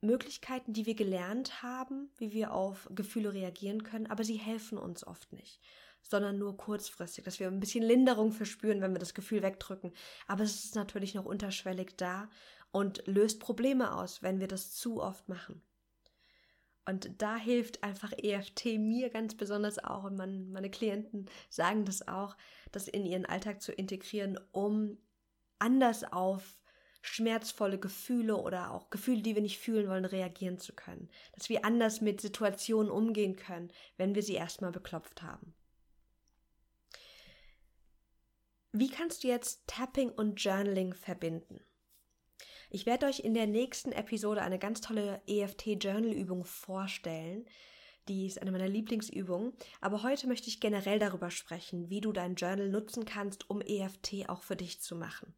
Möglichkeiten, 0.00 0.72
die 0.72 0.86
wir 0.86 0.94
gelernt 0.94 1.64
haben, 1.64 2.08
wie 2.18 2.30
wir 2.30 2.52
auf 2.52 2.88
Gefühle 2.94 3.34
reagieren 3.34 3.82
können, 3.82 4.06
aber 4.06 4.22
sie 4.22 4.36
helfen 4.36 4.78
uns 4.78 5.04
oft 5.04 5.32
nicht, 5.32 5.60
sondern 6.02 6.38
nur 6.38 6.56
kurzfristig, 6.56 7.24
dass 7.24 7.40
wir 7.40 7.48
ein 7.48 7.58
bisschen 7.58 7.82
Linderung 7.82 8.30
verspüren, 8.30 8.80
wenn 8.80 8.92
wir 8.92 9.00
das 9.00 9.12
Gefühl 9.12 9.42
wegdrücken. 9.42 9.92
Aber 10.28 10.44
es 10.44 10.66
ist 10.66 10.76
natürlich 10.76 11.14
noch 11.14 11.24
unterschwellig 11.24 11.96
da 11.96 12.30
und 12.70 13.02
löst 13.08 13.40
Probleme 13.40 13.92
aus, 13.92 14.22
wenn 14.22 14.38
wir 14.38 14.46
das 14.46 14.70
zu 14.70 15.02
oft 15.02 15.28
machen. 15.28 15.60
Und 16.86 17.20
da 17.20 17.36
hilft 17.36 17.82
einfach 17.82 18.12
EFT 18.12 18.78
mir 18.78 19.10
ganz 19.10 19.36
besonders 19.36 19.82
auch 19.82 20.04
und 20.04 20.16
man, 20.16 20.50
meine 20.52 20.70
Klienten 20.70 21.26
sagen 21.50 21.84
das 21.84 22.06
auch, 22.06 22.36
das 22.70 22.86
in 22.86 23.04
ihren 23.04 23.26
Alltag 23.26 23.60
zu 23.60 23.72
integrieren, 23.72 24.38
um 24.52 24.96
anders 25.58 26.04
auf 26.04 26.60
schmerzvolle 27.02 27.78
Gefühle 27.78 28.36
oder 28.36 28.72
auch 28.72 28.90
Gefühle, 28.90 29.22
die 29.22 29.34
wir 29.34 29.42
nicht 29.42 29.58
fühlen 29.58 29.88
wollen, 29.88 30.04
reagieren 30.04 30.58
zu 30.58 30.74
können. 30.74 31.08
Dass 31.34 31.48
wir 31.48 31.64
anders 31.64 32.00
mit 32.00 32.20
Situationen 32.20 32.90
umgehen 32.90 33.36
können, 33.36 33.72
wenn 33.96 34.14
wir 34.14 34.22
sie 34.22 34.34
erstmal 34.34 34.72
beklopft 34.72 35.22
haben. 35.22 35.54
Wie 38.72 38.90
kannst 38.90 39.24
du 39.24 39.28
jetzt 39.28 39.66
Tapping 39.66 40.10
und 40.10 40.36
Journaling 40.42 40.94
verbinden? 40.94 41.60
Ich 42.70 42.84
werde 42.84 43.06
euch 43.06 43.20
in 43.20 43.34
der 43.34 43.46
nächsten 43.46 43.92
Episode 43.92 44.42
eine 44.42 44.58
ganz 44.58 44.80
tolle 44.80 45.20
EFT-Journal-Übung 45.26 46.44
vorstellen. 46.44 47.46
Die 48.08 48.26
ist 48.26 48.40
eine 48.40 48.52
meiner 48.52 48.68
Lieblingsübungen. 48.68 49.52
Aber 49.80 50.02
heute 50.02 50.26
möchte 50.26 50.48
ich 50.48 50.60
generell 50.60 50.98
darüber 50.98 51.30
sprechen, 51.30 51.90
wie 51.90 52.00
du 52.00 52.12
dein 52.12 52.34
Journal 52.34 52.68
nutzen 52.68 53.04
kannst, 53.04 53.48
um 53.50 53.60
EFT 53.60 54.28
auch 54.28 54.42
für 54.42 54.56
dich 54.56 54.80
zu 54.80 54.96
machen. 54.96 55.34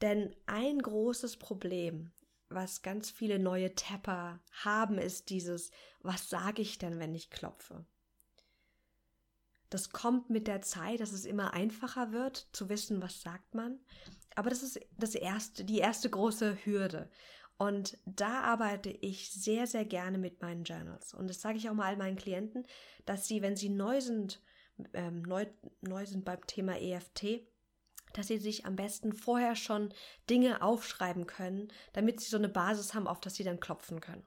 Denn 0.00 0.34
ein 0.46 0.78
großes 0.78 1.36
Problem, 1.36 2.12
was 2.48 2.82
ganz 2.82 3.10
viele 3.10 3.38
neue 3.38 3.74
Tapper 3.74 4.40
haben, 4.52 4.98
ist 4.98 5.28
dieses, 5.30 5.70
was 6.00 6.30
sage 6.30 6.62
ich 6.62 6.78
denn, 6.78 6.98
wenn 6.98 7.14
ich 7.14 7.30
klopfe? 7.30 7.84
Das 9.68 9.90
kommt 9.90 10.30
mit 10.30 10.48
der 10.48 10.62
Zeit, 10.62 10.98
dass 10.98 11.12
es 11.12 11.24
immer 11.24 11.54
einfacher 11.54 12.10
wird, 12.10 12.48
zu 12.52 12.68
wissen, 12.68 13.00
was 13.00 13.22
sagt 13.22 13.54
man. 13.54 13.78
Aber 14.40 14.48
das 14.48 14.62
ist 14.62 14.80
das 14.96 15.14
erste, 15.14 15.66
die 15.66 15.80
erste 15.80 16.08
große 16.08 16.64
Hürde. 16.64 17.10
Und 17.58 17.98
da 18.06 18.40
arbeite 18.40 18.88
ich 18.88 19.30
sehr, 19.30 19.66
sehr 19.66 19.84
gerne 19.84 20.16
mit 20.16 20.40
meinen 20.40 20.64
Journals. 20.64 21.12
Und 21.12 21.28
das 21.28 21.42
sage 21.42 21.58
ich 21.58 21.68
auch 21.68 21.74
mal 21.74 21.88
all 21.88 21.98
meinen 21.98 22.16
Klienten, 22.16 22.64
dass 23.04 23.28
sie, 23.28 23.42
wenn 23.42 23.54
sie 23.54 23.68
neu 23.68 24.00
sind, 24.00 24.40
ähm, 24.94 25.20
neu, 25.20 25.44
neu 25.82 26.06
sind 26.06 26.24
beim 26.24 26.46
Thema 26.46 26.80
EFT, 26.80 27.46
dass 28.14 28.28
sie 28.28 28.38
sich 28.38 28.64
am 28.64 28.76
besten 28.76 29.12
vorher 29.12 29.56
schon 29.56 29.92
Dinge 30.30 30.62
aufschreiben 30.62 31.26
können, 31.26 31.68
damit 31.92 32.20
sie 32.20 32.30
so 32.30 32.38
eine 32.38 32.48
Basis 32.48 32.94
haben, 32.94 33.06
auf 33.06 33.20
das 33.20 33.34
sie 33.34 33.44
dann 33.44 33.60
klopfen 33.60 34.00
können. 34.00 34.24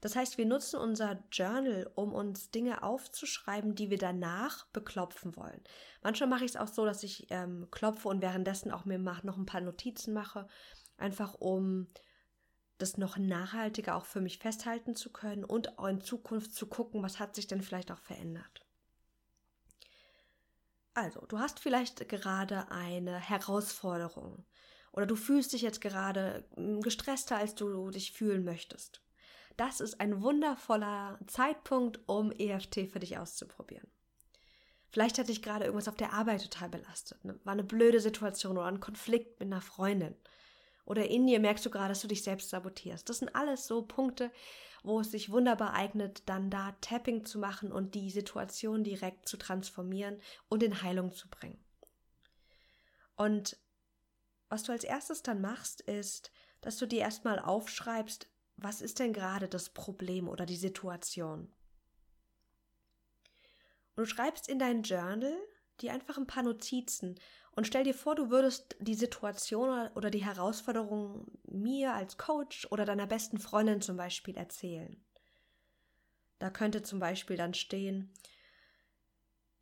Das 0.00 0.16
heißt, 0.16 0.38
wir 0.38 0.46
nutzen 0.46 0.80
unser 0.80 1.22
Journal, 1.30 1.90
um 1.94 2.14
uns 2.14 2.50
Dinge 2.50 2.82
aufzuschreiben, 2.82 3.74
die 3.74 3.90
wir 3.90 3.98
danach 3.98 4.66
beklopfen 4.68 5.36
wollen. 5.36 5.60
Manchmal 6.02 6.28
mache 6.28 6.44
ich 6.44 6.52
es 6.52 6.56
auch 6.56 6.68
so, 6.68 6.86
dass 6.86 7.02
ich 7.02 7.26
ähm, 7.30 7.68
klopfe 7.70 8.08
und 8.08 8.22
währenddessen 8.22 8.70
auch 8.70 8.86
mir 8.86 8.98
noch 8.98 9.36
ein 9.36 9.46
paar 9.46 9.60
Notizen 9.60 10.14
mache, 10.14 10.48
einfach 10.96 11.34
um 11.34 11.88
das 12.78 12.96
noch 12.96 13.18
nachhaltiger 13.18 13.94
auch 13.94 14.06
für 14.06 14.22
mich 14.22 14.38
festhalten 14.38 14.94
zu 14.94 15.12
können 15.12 15.44
und 15.44 15.78
auch 15.78 15.86
in 15.86 16.00
Zukunft 16.00 16.54
zu 16.54 16.66
gucken, 16.66 17.02
was 17.02 17.18
hat 17.18 17.34
sich 17.34 17.46
denn 17.46 17.62
vielleicht 17.62 17.92
auch 17.92 17.98
verändert. 17.98 18.66
Also, 20.94 21.20
du 21.26 21.38
hast 21.38 21.60
vielleicht 21.60 22.08
gerade 22.08 22.70
eine 22.70 23.16
Herausforderung 23.16 24.44
oder 24.92 25.06
du 25.06 25.14
fühlst 25.14 25.52
dich 25.52 25.62
jetzt 25.62 25.80
gerade 25.80 26.48
hm, 26.54 26.80
gestresster, 26.80 27.36
als 27.36 27.54
du 27.54 27.90
dich 27.90 28.12
fühlen 28.12 28.44
möchtest. 28.44 29.02
Das 29.60 29.80
ist 29.80 30.00
ein 30.00 30.22
wundervoller 30.22 31.18
Zeitpunkt, 31.26 32.00
um 32.08 32.32
EFT 32.32 32.90
für 32.90 32.98
dich 32.98 33.18
auszuprobieren. 33.18 33.86
Vielleicht 34.88 35.18
hat 35.18 35.28
dich 35.28 35.42
gerade 35.42 35.66
irgendwas 35.66 35.86
auf 35.86 35.96
der 35.96 36.14
Arbeit 36.14 36.44
total 36.44 36.70
belastet. 36.70 37.22
Ne? 37.26 37.38
War 37.44 37.52
eine 37.52 37.62
blöde 37.62 38.00
Situation 38.00 38.56
oder 38.56 38.68
ein 38.68 38.80
Konflikt 38.80 39.38
mit 39.38 39.48
einer 39.48 39.60
Freundin. 39.60 40.14
Oder 40.86 41.10
in 41.10 41.26
dir 41.26 41.40
merkst 41.40 41.66
du 41.66 41.68
gerade, 41.68 41.90
dass 41.90 42.00
du 42.00 42.08
dich 42.08 42.22
selbst 42.22 42.48
sabotierst. 42.48 43.06
Das 43.06 43.18
sind 43.18 43.36
alles 43.36 43.66
so 43.66 43.82
Punkte, 43.82 44.32
wo 44.82 45.00
es 45.00 45.10
sich 45.10 45.30
wunderbar 45.30 45.74
eignet, 45.74 46.26
dann 46.26 46.48
da 46.48 46.72
Tapping 46.80 47.26
zu 47.26 47.38
machen 47.38 47.70
und 47.70 47.94
die 47.94 48.10
Situation 48.10 48.82
direkt 48.82 49.28
zu 49.28 49.36
transformieren 49.36 50.22
und 50.48 50.62
in 50.62 50.80
Heilung 50.80 51.12
zu 51.12 51.28
bringen. 51.28 51.62
Und 53.14 53.58
was 54.48 54.62
du 54.62 54.72
als 54.72 54.84
erstes 54.84 55.22
dann 55.22 55.42
machst, 55.42 55.82
ist, 55.82 56.32
dass 56.62 56.78
du 56.78 56.86
dir 56.86 57.00
erstmal 57.00 57.38
aufschreibst, 57.38 58.26
was 58.62 58.80
ist 58.80 58.98
denn 58.98 59.12
gerade 59.12 59.48
das 59.48 59.70
Problem 59.70 60.28
oder 60.28 60.46
die 60.46 60.56
Situation. 60.56 61.52
Und 63.96 63.96
du 63.96 64.06
schreibst 64.06 64.48
in 64.48 64.58
dein 64.58 64.82
Journal 64.82 65.36
dir 65.80 65.92
einfach 65.92 66.18
ein 66.18 66.26
paar 66.26 66.42
Notizen 66.42 67.18
und 67.52 67.66
stell 67.66 67.84
dir 67.84 67.94
vor, 67.94 68.14
du 68.14 68.30
würdest 68.30 68.76
die 68.80 68.94
Situation 68.94 69.88
oder 69.94 70.10
die 70.10 70.24
Herausforderung 70.24 71.26
mir 71.44 71.94
als 71.94 72.16
Coach 72.16 72.66
oder 72.70 72.84
deiner 72.84 73.06
besten 73.06 73.38
Freundin 73.38 73.80
zum 73.80 73.96
Beispiel 73.96 74.36
erzählen. 74.36 75.02
Da 76.38 76.50
könnte 76.50 76.82
zum 76.82 77.00
Beispiel 77.00 77.36
dann 77.36 77.54
stehen, 77.54 78.12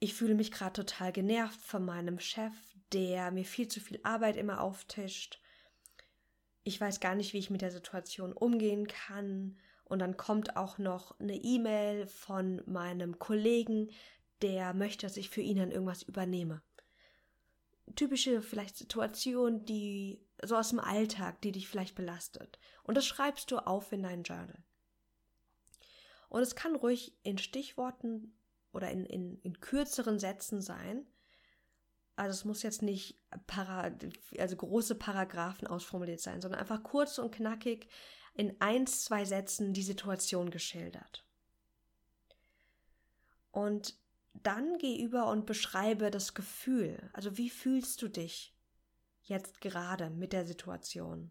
ich 0.01 0.15
fühle 0.15 0.35
mich 0.35 0.53
gerade 0.53 0.85
total 0.85 1.13
genervt 1.13 1.61
von 1.61 1.85
meinem 1.85 2.21
Chef, 2.21 2.55
der 2.93 3.31
mir 3.33 3.45
viel 3.45 3.69
zu 3.69 3.81
viel 3.81 3.99
Arbeit 4.05 4.37
immer 4.37 4.61
auftischt. 4.61 5.41
Ich 6.69 6.83
weiß 6.83 7.01
gar 7.01 7.15
nicht, 7.15 7.33
wie 7.33 7.39
ich 7.39 7.49
mit 7.49 7.63
der 7.63 7.71
Situation 7.71 8.35
umgehen 8.35 8.87
kann. 8.87 9.57
Und 9.85 10.01
dann 10.01 10.19
kommt 10.19 10.59
auch 10.59 10.77
noch 10.77 11.19
eine 11.19 11.35
E-Mail 11.35 12.07
von 12.07 12.61
meinem 12.67 13.19
Kollegen, 13.19 13.89
der 14.43 14.75
möchte, 14.75 15.07
dass 15.07 15.17
ich 15.17 15.31
für 15.31 15.41
ihn 15.41 15.57
dann 15.57 15.71
irgendwas 15.71 16.03
übernehme. 16.03 16.61
Typische 17.97 18.43
vielleicht 18.43 18.77
Situation, 18.77 19.65
die 19.65 20.21
so 20.43 20.57
aus 20.57 20.69
dem 20.69 20.79
Alltag, 20.79 21.41
die 21.41 21.53
dich 21.53 21.69
vielleicht 21.69 21.95
belastet. 21.95 22.59
Und 22.83 22.99
das 22.99 23.07
schreibst 23.07 23.51
du 23.51 23.57
auf 23.67 23.91
in 23.91 24.03
dein 24.03 24.23
Journal. 24.23 24.63
Und 26.29 26.43
es 26.43 26.55
kann 26.55 26.77
ruhig 26.77 27.17
in 27.23 27.39
Stichworten 27.39 28.39
oder 28.75 28.91
in, 28.91 29.07
in, 29.07 29.41
in 29.41 29.59
kürzeren 29.61 30.19
Sätzen 30.19 30.61
sein. 30.61 31.07
Also 32.19 32.33
es 32.33 32.45
muss 32.45 32.65
jetzt 32.65 32.83
nicht 32.83 33.17
para, 33.47 33.93
also 34.39 34.57
große 34.57 34.97
Paragraphen 34.97 35.69
ausformuliert 35.69 36.21
sein, 36.21 36.41
sondern 36.41 36.61
einfach 36.61 36.83
kurz 36.83 37.19
und 37.19 37.33
knackig 37.33 37.89
in 38.35 38.61
eins, 38.61 39.05
zwei 39.05 39.25
Sätzen 39.25 39.73
die 39.73 39.85
Situation 39.85 40.51
geschildert. 40.51 41.25
Und 43.53 43.97
dann 44.33 44.79
geh 44.79 45.01
über 45.01 45.31
und 45.31 45.47
beschreibe 45.47 46.11
das 46.11 46.35
Gefühl. 46.35 47.09
Also 47.13 47.39
wie 47.39 47.51
fühlst 47.51 48.03
du 48.03 48.09
dich 48.09 48.53
jetzt 49.23 49.61
gerade 49.61 50.11
mit 50.11 50.33
der 50.33 50.45
Situation? 50.45 51.31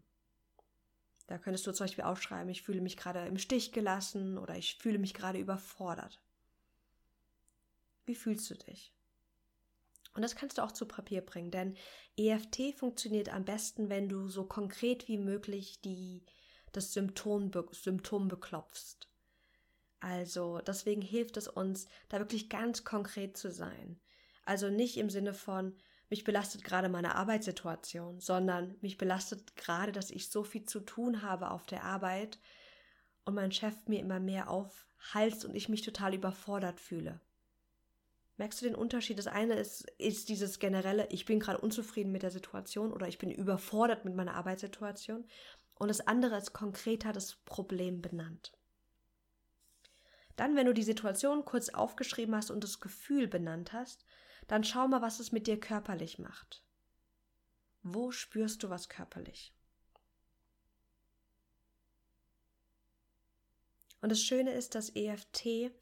Da 1.26 1.36
könntest 1.36 1.66
du 1.66 1.72
zum 1.72 1.84
Beispiel 1.84 2.04
aufschreiben, 2.04 2.48
ich 2.48 2.62
fühle 2.62 2.80
mich 2.80 2.96
gerade 2.96 3.26
im 3.26 3.36
Stich 3.36 3.72
gelassen 3.72 4.38
oder 4.38 4.56
ich 4.56 4.78
fühle 4.78 4.98
mich 4.98 5.12
gerade 5.12 5.38
überfordert. 5.38 6.18
Wie 8.06 8.14
fühlst 8.14 8.48
du 8.48 8.54
dich? 8.54 8.94
Und 10.14 10.22
das 10.22 10.34
kannst 10.34 10.58
du 10.58 10.62
auch 10.62 10.72
zu 10.72 10.86
Papier 10.86 11.20
bringen, 11.20 11.50
denn 11.50 11.76
EFT 12.16 12.74
funktioniert 12.76 13.28
am 13.28 13.44
besten, 13.44 13.88
wenn 13.88 14.08
du 14.08 14.28
so 14.28 14.44
konkret 14.44 15.06
wie 15.06 15.18
möglich 15.18 15.80
die, 15.80 16.24
das 16.72 16.92
Symptom, 16.92 17.50
Symptom 17.72 18.28
beklopfst. 18.28 19.08
Also 20.00 20.58
deswegen 20.58 21.02
hilft 21.02 21.36
es 21.36 21.48
uns, 21.48 21.88
da 22.08 22.18
wirklich 22.18 22.48
ganz 22.48 22.84
konkret 22.84 23.36
zu 23.36 23.50
sein. 23.50 24.00
Also 24.44 24.70
nicht 24.70 24.96
im 24.96 25.10
Sinne 25.10 25.34
von, 25.34 25.76
mich 26.10 26.24
belastet 26.24 26.64
gerade 26.64 26.88
meine 26.88 27.16
Arbeitssituation, 27.16 28.20
sondern 28.20 28.76
mich 28.80 28.96
belastet 28.96 29.56
gerade, 29.56 29.92
dass 29.92 30.10
ich 30.10 30.30
so 30.30 30.42
viel 30.42 30.64
zu 30.64 30.80
tun 30.80 31.22
habe 31.22 31.50
auf 31.50 31.66
der 31.66 31.84
Arbeit 31.84 32.38
und 33.24 33.34
mein 33.34 33.52
Chef 33.52 33.74
mir 33.86 34.00
immer 34.00 34.20
mehr 34.20 34.48
aufhalst 34.48 35.44
und 35.44 35.54
ich 35.54 35.68
mich 35.68 35.82
total 35.82 36.14
überfordert 36.14 36.80
fühle. 36.80 37.20
Merkst 38.38 38.60
du 38.62 38.66
den 38.66 38.76
Unterschied? 38.76 39.18
Das 39.18 39.26
eine 39.26 39.54
ist, 39.54 39.90
ist 39.98 40.28
dieses 40.28 40.60
generelle, 40.60 41.08
ich 41.10 41.24
bin 41.24 41.40
gerade 41.40 41.60
unzufrieden 41.60 42.12
mit 42.12 42.22
der 42.22 42.30
Situation 42.30 42.92
oder 42.92 43.08
ich 43.08 43.18
bin 43.18 43.32
überfordert 43.32 44.04
mit 44.04 44.14
meiner 44.14 44.34
Arbeitssituation. 44.34 45.26
Und 45.74 45.88
das 45.88 46.00
andere 46.06 46.38
ist 46.38 46.52
konkreter 46.52 47.12
das 47.12 47.34
Problem 47.34 48.00
benannt. 48.00 48.52
Dann, 50.36 50.54
wenn 50.54 50.66
du 50.66 50.72
die 50.72 50.84
Situation 50.84 51.44
kurz 51.44 51.68
aufgeschrieben 51.68 52.34
hast 52.36 52.52
und 52.52 52.62
das 52.62 52.78
Gefühl 52.78 53.26
benannt 53.26 53.72
hast, 53.72 54.04
dann 54.46 54.62
schau 54.62 54.86
mal, 54.86 55.02
was 55.02 55.18
es 55.18 55.32
mit 55.32 55.48
dir 55.48 55.58
körperlich 55.58 56.20
macht. 56.20 56.62
Wo 57.82 58.12
spürst 58.12 58.62
du 58.62 58.70
was 58.70 58.88
körperlich? 58.88 59.52
Und 64.00 64.10
das 64.10 64.22
Schöne 64.22 64.52
ist, 64.52 64.76
dass 64.76 64.94
EFT 64.94 65.72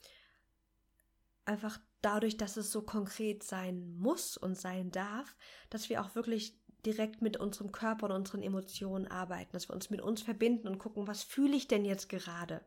einfach 1.44 1.78
dadurch, 2.02 2.36
dass 2.36 2.56
es 2.56 2.70
so 2.70 2.82
konkret 2.82 3.42
sein 3.42 3.96
muss 3.96 4.36
und 4.36 4.56
sein 4.58 4.90
darf, 4.90 5.36
dass 5.70 5.88
wir 5.88 6.00
auch 6.00 6.14
wirklich 6.14 6.58
direkt 6.84 7.22
mit 7.22 7.36
unserem 7.36 7.72
Körper 7.72 8.06
und 8.06 8.12
unseren 8.12 8.42
Emotionen 8.42 9.06
arbeiten, 9.08 9.52
dass 9.52 9.68
wir 9.68 9.74
uns 9.74 9.90
mit 9.90 10.00
uns 10.00 10.22
verbinden 10.22 10.68
und 10.68 10.78
gucken, 10.78 11.06
was 11.06 11.24
fühle 11.24 11.56
ich 11.56 11.66
denn 11.66 11.84
jetzt 11.84 12.08
gerade? 12.08 12.64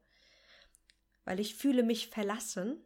weil 1.30 1.40
ich 1.40 1.54
fühle 1.54 1.84
mich 1.84 2.08
verlassen, 2.08 2.84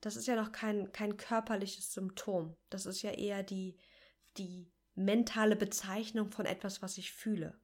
das 0.00 0.14
ist 0.14 0.28
ja 0.28 0.36
noch 0.36 0.52
kein, 0.52 0.92
kein 0.92 1.16
körperliches 1.16 1.92
Symptom. 1.92 2.56
Das 2.70 2.86
ist 2.86 3.02
ja 3.02 3.10
eher 3.10 3.42
die, 3.42 3.76
die 4.36 4.70
mentale 4.94 5.56
Bezeichnung 5.56 6.30
von 6.30 6.46
etwas, 6.46 6.82
was 6.82 6.96
ich 6.96 7.10
fühle. 7.10 7.58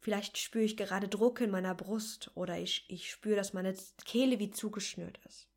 Vielleicht 0.00 0.38
spüre 0.38 0.64
ich 0.64 0.76
gerade 0.76 1.06
Druck 1.06 1.40
in 1.40 1.52
meiner 1.52 1.76
Brust 1.76 2.32
oder 2.34 2.58
ich, 2.58 2.84
ich 2.88 3.12
spüre, 3.12 3.36
dass 3.36 3.52
meine 3.52 3.76
Kehle 4.06 4.40
wie 4.40 4.50
zugeschnürt 4.50 5.20
ist. 5.24 5.48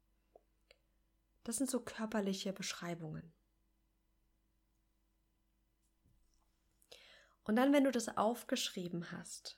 Das 1.48 1.56
sind 1.56 1.70
so 1.70 1.80
körperliche 1.80 2.51
Beschreibungen. 2.51 3.32
Und 7.46 7.56
dann, 7.56 7.72
wenn 7.72 7.86
du 7.86 7.92
das 7.92 8.18
aufgeschrieben 8.18 9.13
hast, 9.13 9.58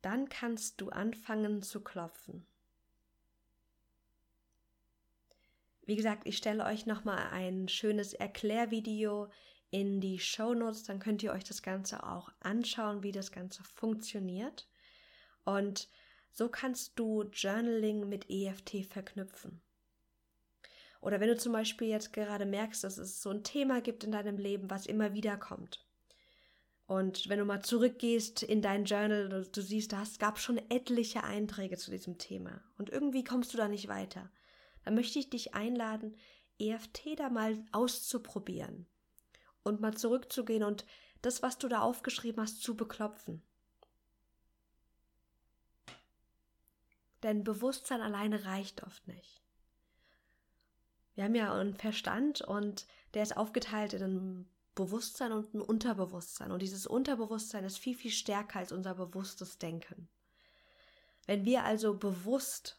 dann 0.00 0.30
kannst 0.30 0.80
du 0.80 0.88
anfangen 0.88 1.62
zu 1.62 1.84
klopfen. 1.84 2.46
Wie 5.82 5.96
gesagt, 5.96 6.22
ich 6.26 6.38
stelle 6.38 6.64
euch 6.64 6.86
nochmal 6.86 7.28
ein 7.30 7.68
schönes 7.68 8.14
Erklärvideo 8.14 9.30
in 9.68 10.00
die 10.00 10.18
Show 10.18 10.54
Notes, 10.54 10.84
dann 10.84 10.98
könnt 10.98 11.22
ihr 11.22 11.32
euch 11.32 11.44
das 11.44 11.62
Ganze 11.62 12.04
auch 12.04 12.32
anschauen, 12.40 13.02
wie 13.02 13.12
das 13.12 13.32
Ganze 13.32 13.62
funktioniert. 13.64 14.66
Und 15.44 15.90
so 16.32 16.48
kannst 16.48 16.98
du 16.98 17.24
Journaling 17.24 18.08
mit 18.08 18.30
EFT 18.30 18.86
verknüpfen. 18.86 19.60
Oder 21.02 21.20
wenn 21.20 21.28
du 21.28 21.36
zum 21.36 21.52
Beispiel 21.52 21.88
jetzt 21.88 22.14
gerade 22.14 22.46
merkst, 22.46 22.82
dass 22.82 22.96
es 22.96 23.20
so 23.20 23.28
ein 23.28 23.44
Thema 23.44 23.82
gibt 23.82 24.04
in 24.04 24.12
deinem 24.12 24.38
Leben, 24.38 24.70
was 24.70 24.86
immer 24.86 25.12
wieder 25.12 25.36
kommt. 25.36 25.84
Und 26.86 27.28
wenn 27.28 27.38
du 27.38 27.44
mal 27.44 27.62
zurückgehst 27.62 28.42
in 28.42 28.62
dein 28.62 28.86
Journal, 28.86 29.28
du, 29.28 29.42
du 29.42 29.60
siehst, 29.60 29.92
es 29.92 30.18
gab 30.18 30.38
schon 30.38 30.58
etliche 30.70 31.24
Einträge 31.24 31.76
zu 31.76 31.90
diesem 31.90 32.16
Thema. 32.16 32.62
Und 32.78 32.88
irgendwie 32.88 33.24
kommst 33.24 33.52
du 33.52 33.58
da 33.58 33.68
nicht 33.68 33.88
weiter 33.88 34.30
dann 34.84 34.94
möchte 34.94 35.18
ich 35.18 35.30
dich 35.30 35.54
einladen, 35.54 36.16
EFT 36.58 37.18
da 37.18 37.30
mal 37.30 37.64
auszuprobieren 37.72 38.86
und 39.62 39.80
mal 39.80 39.96
zurückzugehen 39.96 40.62
und 40.62 40.84
das, 41.22 41.42
was 41.42 41.58
du 41.58 41.68
da 41.68 41.80
aufgeschrieben 41.80 42.42
hast, 42.42 42.62
zu 42.62 42.76
beklopfen. 42.76 43.42
Denn 47.22 47.44
Bewusstsein 47.44 48.00
alleine 48.00 48.44
reicht 48.44 48.82
oft 48.82 49.06
nicht. 49.06 49.40
Wir 51.14 51.24
haben 51.24 51.34
ja 51.34 51.52
einen 51.52 51.74
Verstand 51.74 52.40
und 52.40 52.86
der 53.14 53.22
ist 53.22 53.36
aufgeteilt 53.36 53.92
in 53.92 54.02
ein 54.02 54.48
Bewusstsein 54.74 55.32
und 55.32 55.52
ein 55.54 55.60
Unterbewusstsein. 55.60 56.50
Und 56.50 56.62
dieses 56.62 56.86
Unterbewusstsein 56.86 57.64
ist 57.64 57.78
viel, 57.78 57.94
viel 57.94 58.10
stärker 58.10 58.60
als 58.60 58.72
unser 58.72 58.94
bewusstes 58.94 59.58
Denken. 59.58 60.08
Wenn 61.26 61.44
wir 61.44 61.64
also 61.64 61.94
bewusst 61.94 62.78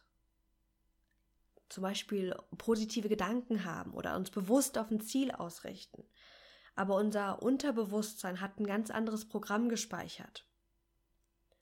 zum 1.68 1.82
Beispiel 1.82 2.36
positive 2.58 3.08
Gedanken 3.08 3.64
haben 3.64 3.94
oder 3.94 4.16
uns 4.16 4.30
bewusst 4.30 4.76
auf 4.78 4.90
ein 4.90 5.00
Ziel 5.00 5.30
ausrichten, 5.30 6.04
aber 6.76 6.96
unser 6.96 7.42
Unterbewusstsein 7.42 8.40
hat 8.40 8.58
ein 8.58 8.66
ganz 8.66 8.90
anderes 8.90 9.24
Programm 9.26 9.68
gespeichert. 9.68 10.46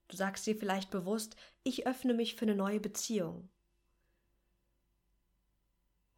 Du 0.08 0.16
sagst 0.16 0.46
dir 0.46 0.56
vielleicht 0.56 0.90
bewusst, 0.90 1.36
ich 1.62 1.86
öffne 1.86 2.14
mich 2.14 2.34
für 2.34 2.46
eine 2.46 2.54
neue 2.54 2.80
Beziehung. 2.80 3.48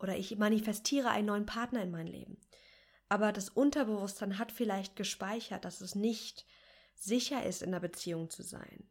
Oder 0.04 0.18
ich 0.18 0.37
manifestiere 0.37 1.08
einen 1.08 1.28
neuen 1.28 1.46
Partner 1.46 1.82
in 1.82 1.90
mein 1.90 2.06
Leben. 2.06 2.37
Aber 3.08 3.32
das 3.32 3.49
Unterbewusstsein 3.49 4.38
hat 4.38 4.52
vielleicht 4.52 4.96
gespeichert, 4.96 5.64
dass 5.64 5.80
es 5.80 5.94
nicht 5.94 6.44
sicher 6.94 7.42
ist, 7.44 7.62
in 7.62 7.70
einer 7.70 7.80
Beziehung 7.80 8.28
zu 8.28 8.42
sein. 8.42 8.87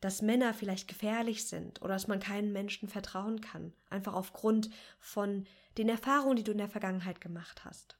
Dass 0.00 0.22
Männer 0.22 0.54
vielleicht 0.54 0.86
gefährlich 0.86 1.46
sind 1.46 1.82
oder 1.82 1.94
dass 1.94 2.06
man 2.06 2.20
keinen 2.20 2.52
Menschen 2.52 2.88
vertrauen 2.88 3.40
kann. 3.40 3.72
Einfach 3.90 4.14
aufgrund 4.14 4.70
von 5.00 5.44
den 5.76 5.88
Erfahrungen, 5.88 6.36
die 6.36 6.44
du 6.44 6.52
in 6.52 6.58
der 6.58 6.68
Vergangenheit 6.68 7.20
gemacht 7.20 7.64
hast 7.64 7.96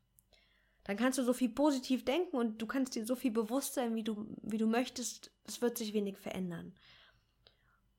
dann 0.85 0.99
kannst 0.99 1.19
du 1.19 1.25
so 1.25 1.33
viel 1.33 1.49
positiv 1.49 2.05
denken 2.05 2.37
und 2.37 2.61
du 2.61 2.67
kannst 2.67 2.95
dir 2.95 3.07
so 3.07 3.17
viel 3.17 3.31
bewusst 3.31 3.75
sein, 3.75 3.95
wie 3.95 4.05
du, 4.05 4.27
wie 4.43 4.59
du 4.59 4.67
möchtest. 4.67 5.31
Es 5.47 5.63
wird 5.63 5.79
sich 5.79 5.95
wenig 5.95 6.19
verändern. 6.19 6.75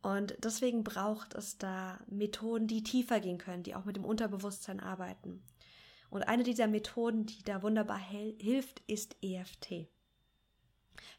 Und 0.06 0.36
deswegen 0.38 0.84
braucht 0.84 1.34
es 1.34 1.58
da 1.58 2.00
Methoden, 2.06 2.68
die 2.68 2.84
tiefer 2.84 3.20
gehen 3.20 3.40
können, 3.40 3.64
die 3.64 3.74
auch 3.74 3.86
mit 3.86 3.96
dem 3.96 4.06
Unterbewusstsein 4.06 4.80
arbeiten. 4.80 5.42
Und 6.12 6.28
eine 6.28 6.44
dieser 6.44 6.68
Methoden, 6.68 7.26
die 7.26 7.42
da 7.42 7.64
wunderbar 7.64 7.98
hilft, 7.98 8.84
ist 8.86 9.16
EFT. 9.24 9.88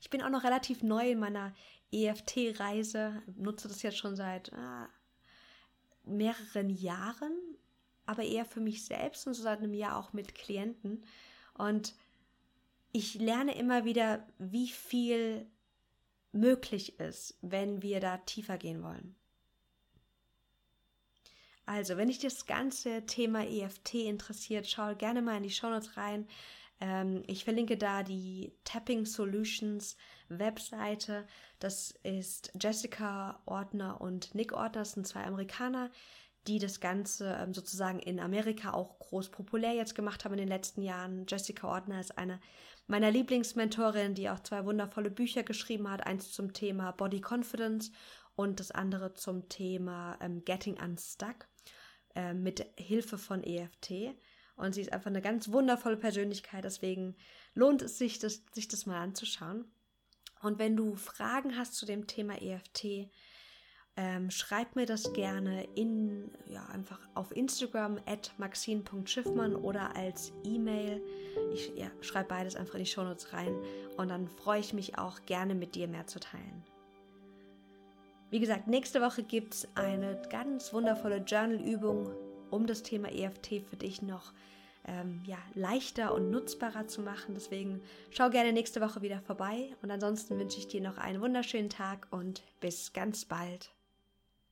Ich 0.00 0.09
bin 0.09 0.23
auch 0.23 0.31
noch 0.31 0.45
relativ 0.45 0.85
neu 0.85 1.11
in 1.11 1.19
meiner 1.19 1.52
EFT-Reise, 1.90 3.25
nutze 3.35 3.66
das 3.66 3.83
jetzt 3.83 3.99
schon 3.99 4.14
seit 4.14 4.52
ah, 4.52 4.88
mehreren 6.05 6.71
Jahren, 6.71 7.33
aber 8.05 8.23
eher 8.23 8.45
für 8.45 8.61
mich 8.61 8.85
selbst 8.85 9.26
und 9.26 9.35
so 9.35 9.43
seit 9.43 9.59
einem 9.59 9.75
Jahr 9.75 9.97
auch 9.97 10.12
mit 10.12 10.37
Klienten. 10.37 11.02
Und 11.55 11.93
ich 12.93 13.14
lerne 13.14 13.59
immer 13.59 13.85
wieder, 13.85 14.25
wie 14.38 14.69
viel 14.69 15.50
möglich 16.37 16.99
ist, 17.00 17.38
wenn 17.43 17.83
wir 17.83 18.00
da 18.00 18.19
tiefer 18.19 18.59
gehen 18.59 18.83
wollen. 18.83 19.16
Also, 21.66 21.97
wenn 21.97 22.09
dich 22.09 22.21
das 22.21 22.47
ganze 22.47 23.07
Thema 23.07 23.45
EFT 23.45 23.95
interessiert, 23.95 24.69
schau 24.69 24.95
gerne 24.95 25.21
mal 25.21 25.37
in 25.37 25.43
die 25.43 25.50
Shownotes 25.50 25.97
rein. 25.97 26.28
Ähm, 26.81 27.25
ich 27.26 27.45
verlinke 27.45 27.76
da 27.76 28.05
die 28.05 28.52
Tapping 28.64 29.05
Solutions 29.05 29.97
Webseite. 30.28 31.26
Das 31.59 31.93
ist 32.02 32.52
Jessica 32.61 33.40
Ordner 33.47 34.00
und 34.00 34.35
Nick 34.35 34.52
Ordner, 34.52 34.83
das 34.83 34.93
sind 34.93 35.07
zwei 35.07 35.25
Amerikaner, 35.25 35.90
die 36.47 36.59
das 36.61 36.81
Ganze 36.81 37.37
ähm, 37.40 37.55
sozusagen 37.55 37.99
in 37.99 38.21
Amerika 38.21 38.73
auch 38.73 38.99
groß 39.00 39.31
populär 39.31 39.73
jetzt 39.73 39.95
gemacht 39.95 40.25
haben 40.25 40.35
in 40.35 40.38
den 40.38 40.49
letzten 40.49 40.83
Jahren. 40.83 41.26
Jessica 41.26 41.66
Ordner 41.66 42.00
ist 42.00 42.16
eine 42.16 42.40
meiner 42.87 43.11
Lieblingsmentorinnen, 43.11 44.14
die 44.14 44.31
auch 44.31 44.40
zwei 44.40 44.64
wundervolle 44.64 45.11
Bücher 45.11 45.43
geschrieben 45.43 45.90
hat. 45.90 46.07
Eins 46.07 46.33
zum 46.33 46.52
Thema 46.52 46.93
Body 46.93 47.21
Confidence 47.21 47.90
und 48.37 48.61
das 48.61 48.71
andere 48.71 49.14
zum 49.14 49.49
Thema 49.49 50.19
ähm, 50.21 50.45
Getting 50.45 50.78
Unstuck 50.81 51.47
äh, 52.14 52.35
mit 52.35 52.64
Hilfe 52.76 53.19
von 53.19 53.43
EFT. 53.43 54.14
Und 54.57 54.75
sie 54.75 54.81
ist 54.81 54.93
einfach 54.93 55.11
eine 55.11 55.23
ganz 55.23 55.50
wundervolle 55.50 55.97
Persönlichkeit, 55.97 56.64
deswegen 56.64 57.14
lohnt 57.55 57.83
es 57.83 57.99
sich, 57.99 58.19
das, 58.19 58.43
sich 58.52 58.69
das 58.69 58.87
mal 58.87 59.00
anzuschauen. 59.00 59.66
Und 60.40 60.59
wenn 60.59 60.76
du 60.76 60.95
Fragen 60.97 61.57
hast 61.57 61.75
zu 61.75 61.87
dem 61.87 62.07
Thema 62.07 62.40
EFT, 62.40 63.11
ähm, 63.97 64.31
schreib 64.31 64.76
mir 64.76 64.85
das 64.85 65.12
gerne 65.15 65.67
in, 65.75 66.31
ja, 66.47 66.67
einfach 66.67 67.00
auf 67.15 67.35
Instagram 67.35 67.99
at 68.07 68.33
maxine.schiffmann 68.37 69.57
oder 69.57 69.97
als 69.97 70.33
E-Mail. 70.45 71.03
Ich 71.53 71.73
ja, 71.77 71.90
schreibe 72.03 72.29
beides 72.29 72.57
einfach 72.57 72.75
in 72.75 72.81
die 72.85 72.90
Shownotes 72.90 73.33
rein 73.33 73.57
und 73.97 74.09
dann 74.09 74.29
freue 74.29 74.61
ich 74.61 74.75
mich 74.75 74.99
auch 74.99 75.25
gerne 75.25 75.55
mit 75.55 75.75
dir 75.75 75.88
mehr 75.88 76.07
zu 76.07 76.20
teilen. 76.20 76.64
Wie 78.31 78.40
gesagt, 78.40 78.66
nächste 78.66 79.01
Woche 79.01 79.23
gibt 79.23 79.55
es 79.55 79.68
eine 79.77 80.20
ganz 80.31 80.73
wundervolle 80.73 81.18
Journal-Übung, 81.18 82.11
um 82.51 82.66
das 82.66 82.83
Thema 82.83 83.11
EFT 83.11 83.62
für 83.70 83.77
dich 83.77 84.03
noch 84.03 84.33
ähm, 84.87 85.23
ja, 85.25 85.38
leichter 85.55 86.12
und 86.12 86.31
nutzbarer 86.31 86.87
zu 86.87 87.01
machen. 87.03 87.35
Deswegen 87.35 87.81
schau 88.11 88.29
gerne 88.29 88.53
nächste 88.53 88.81
Woche 88.81 89.01
wieder 89.01 89.20
vorbei 89.20 89.75
und 89.81 89.90
ansonsten 89.90 90.38
wünsche 90.38 90.59
ich 90.59 90.68
dir 90.68 90.81
noch 90.81 90.99
einen 90.99 91.20
wunderschönen 91.20 91.70
Tag 91.70 92.09
und 92.11 92.42
bis 92.61 92.92
ganz 92.92 93.25
bald. 93.25 93.76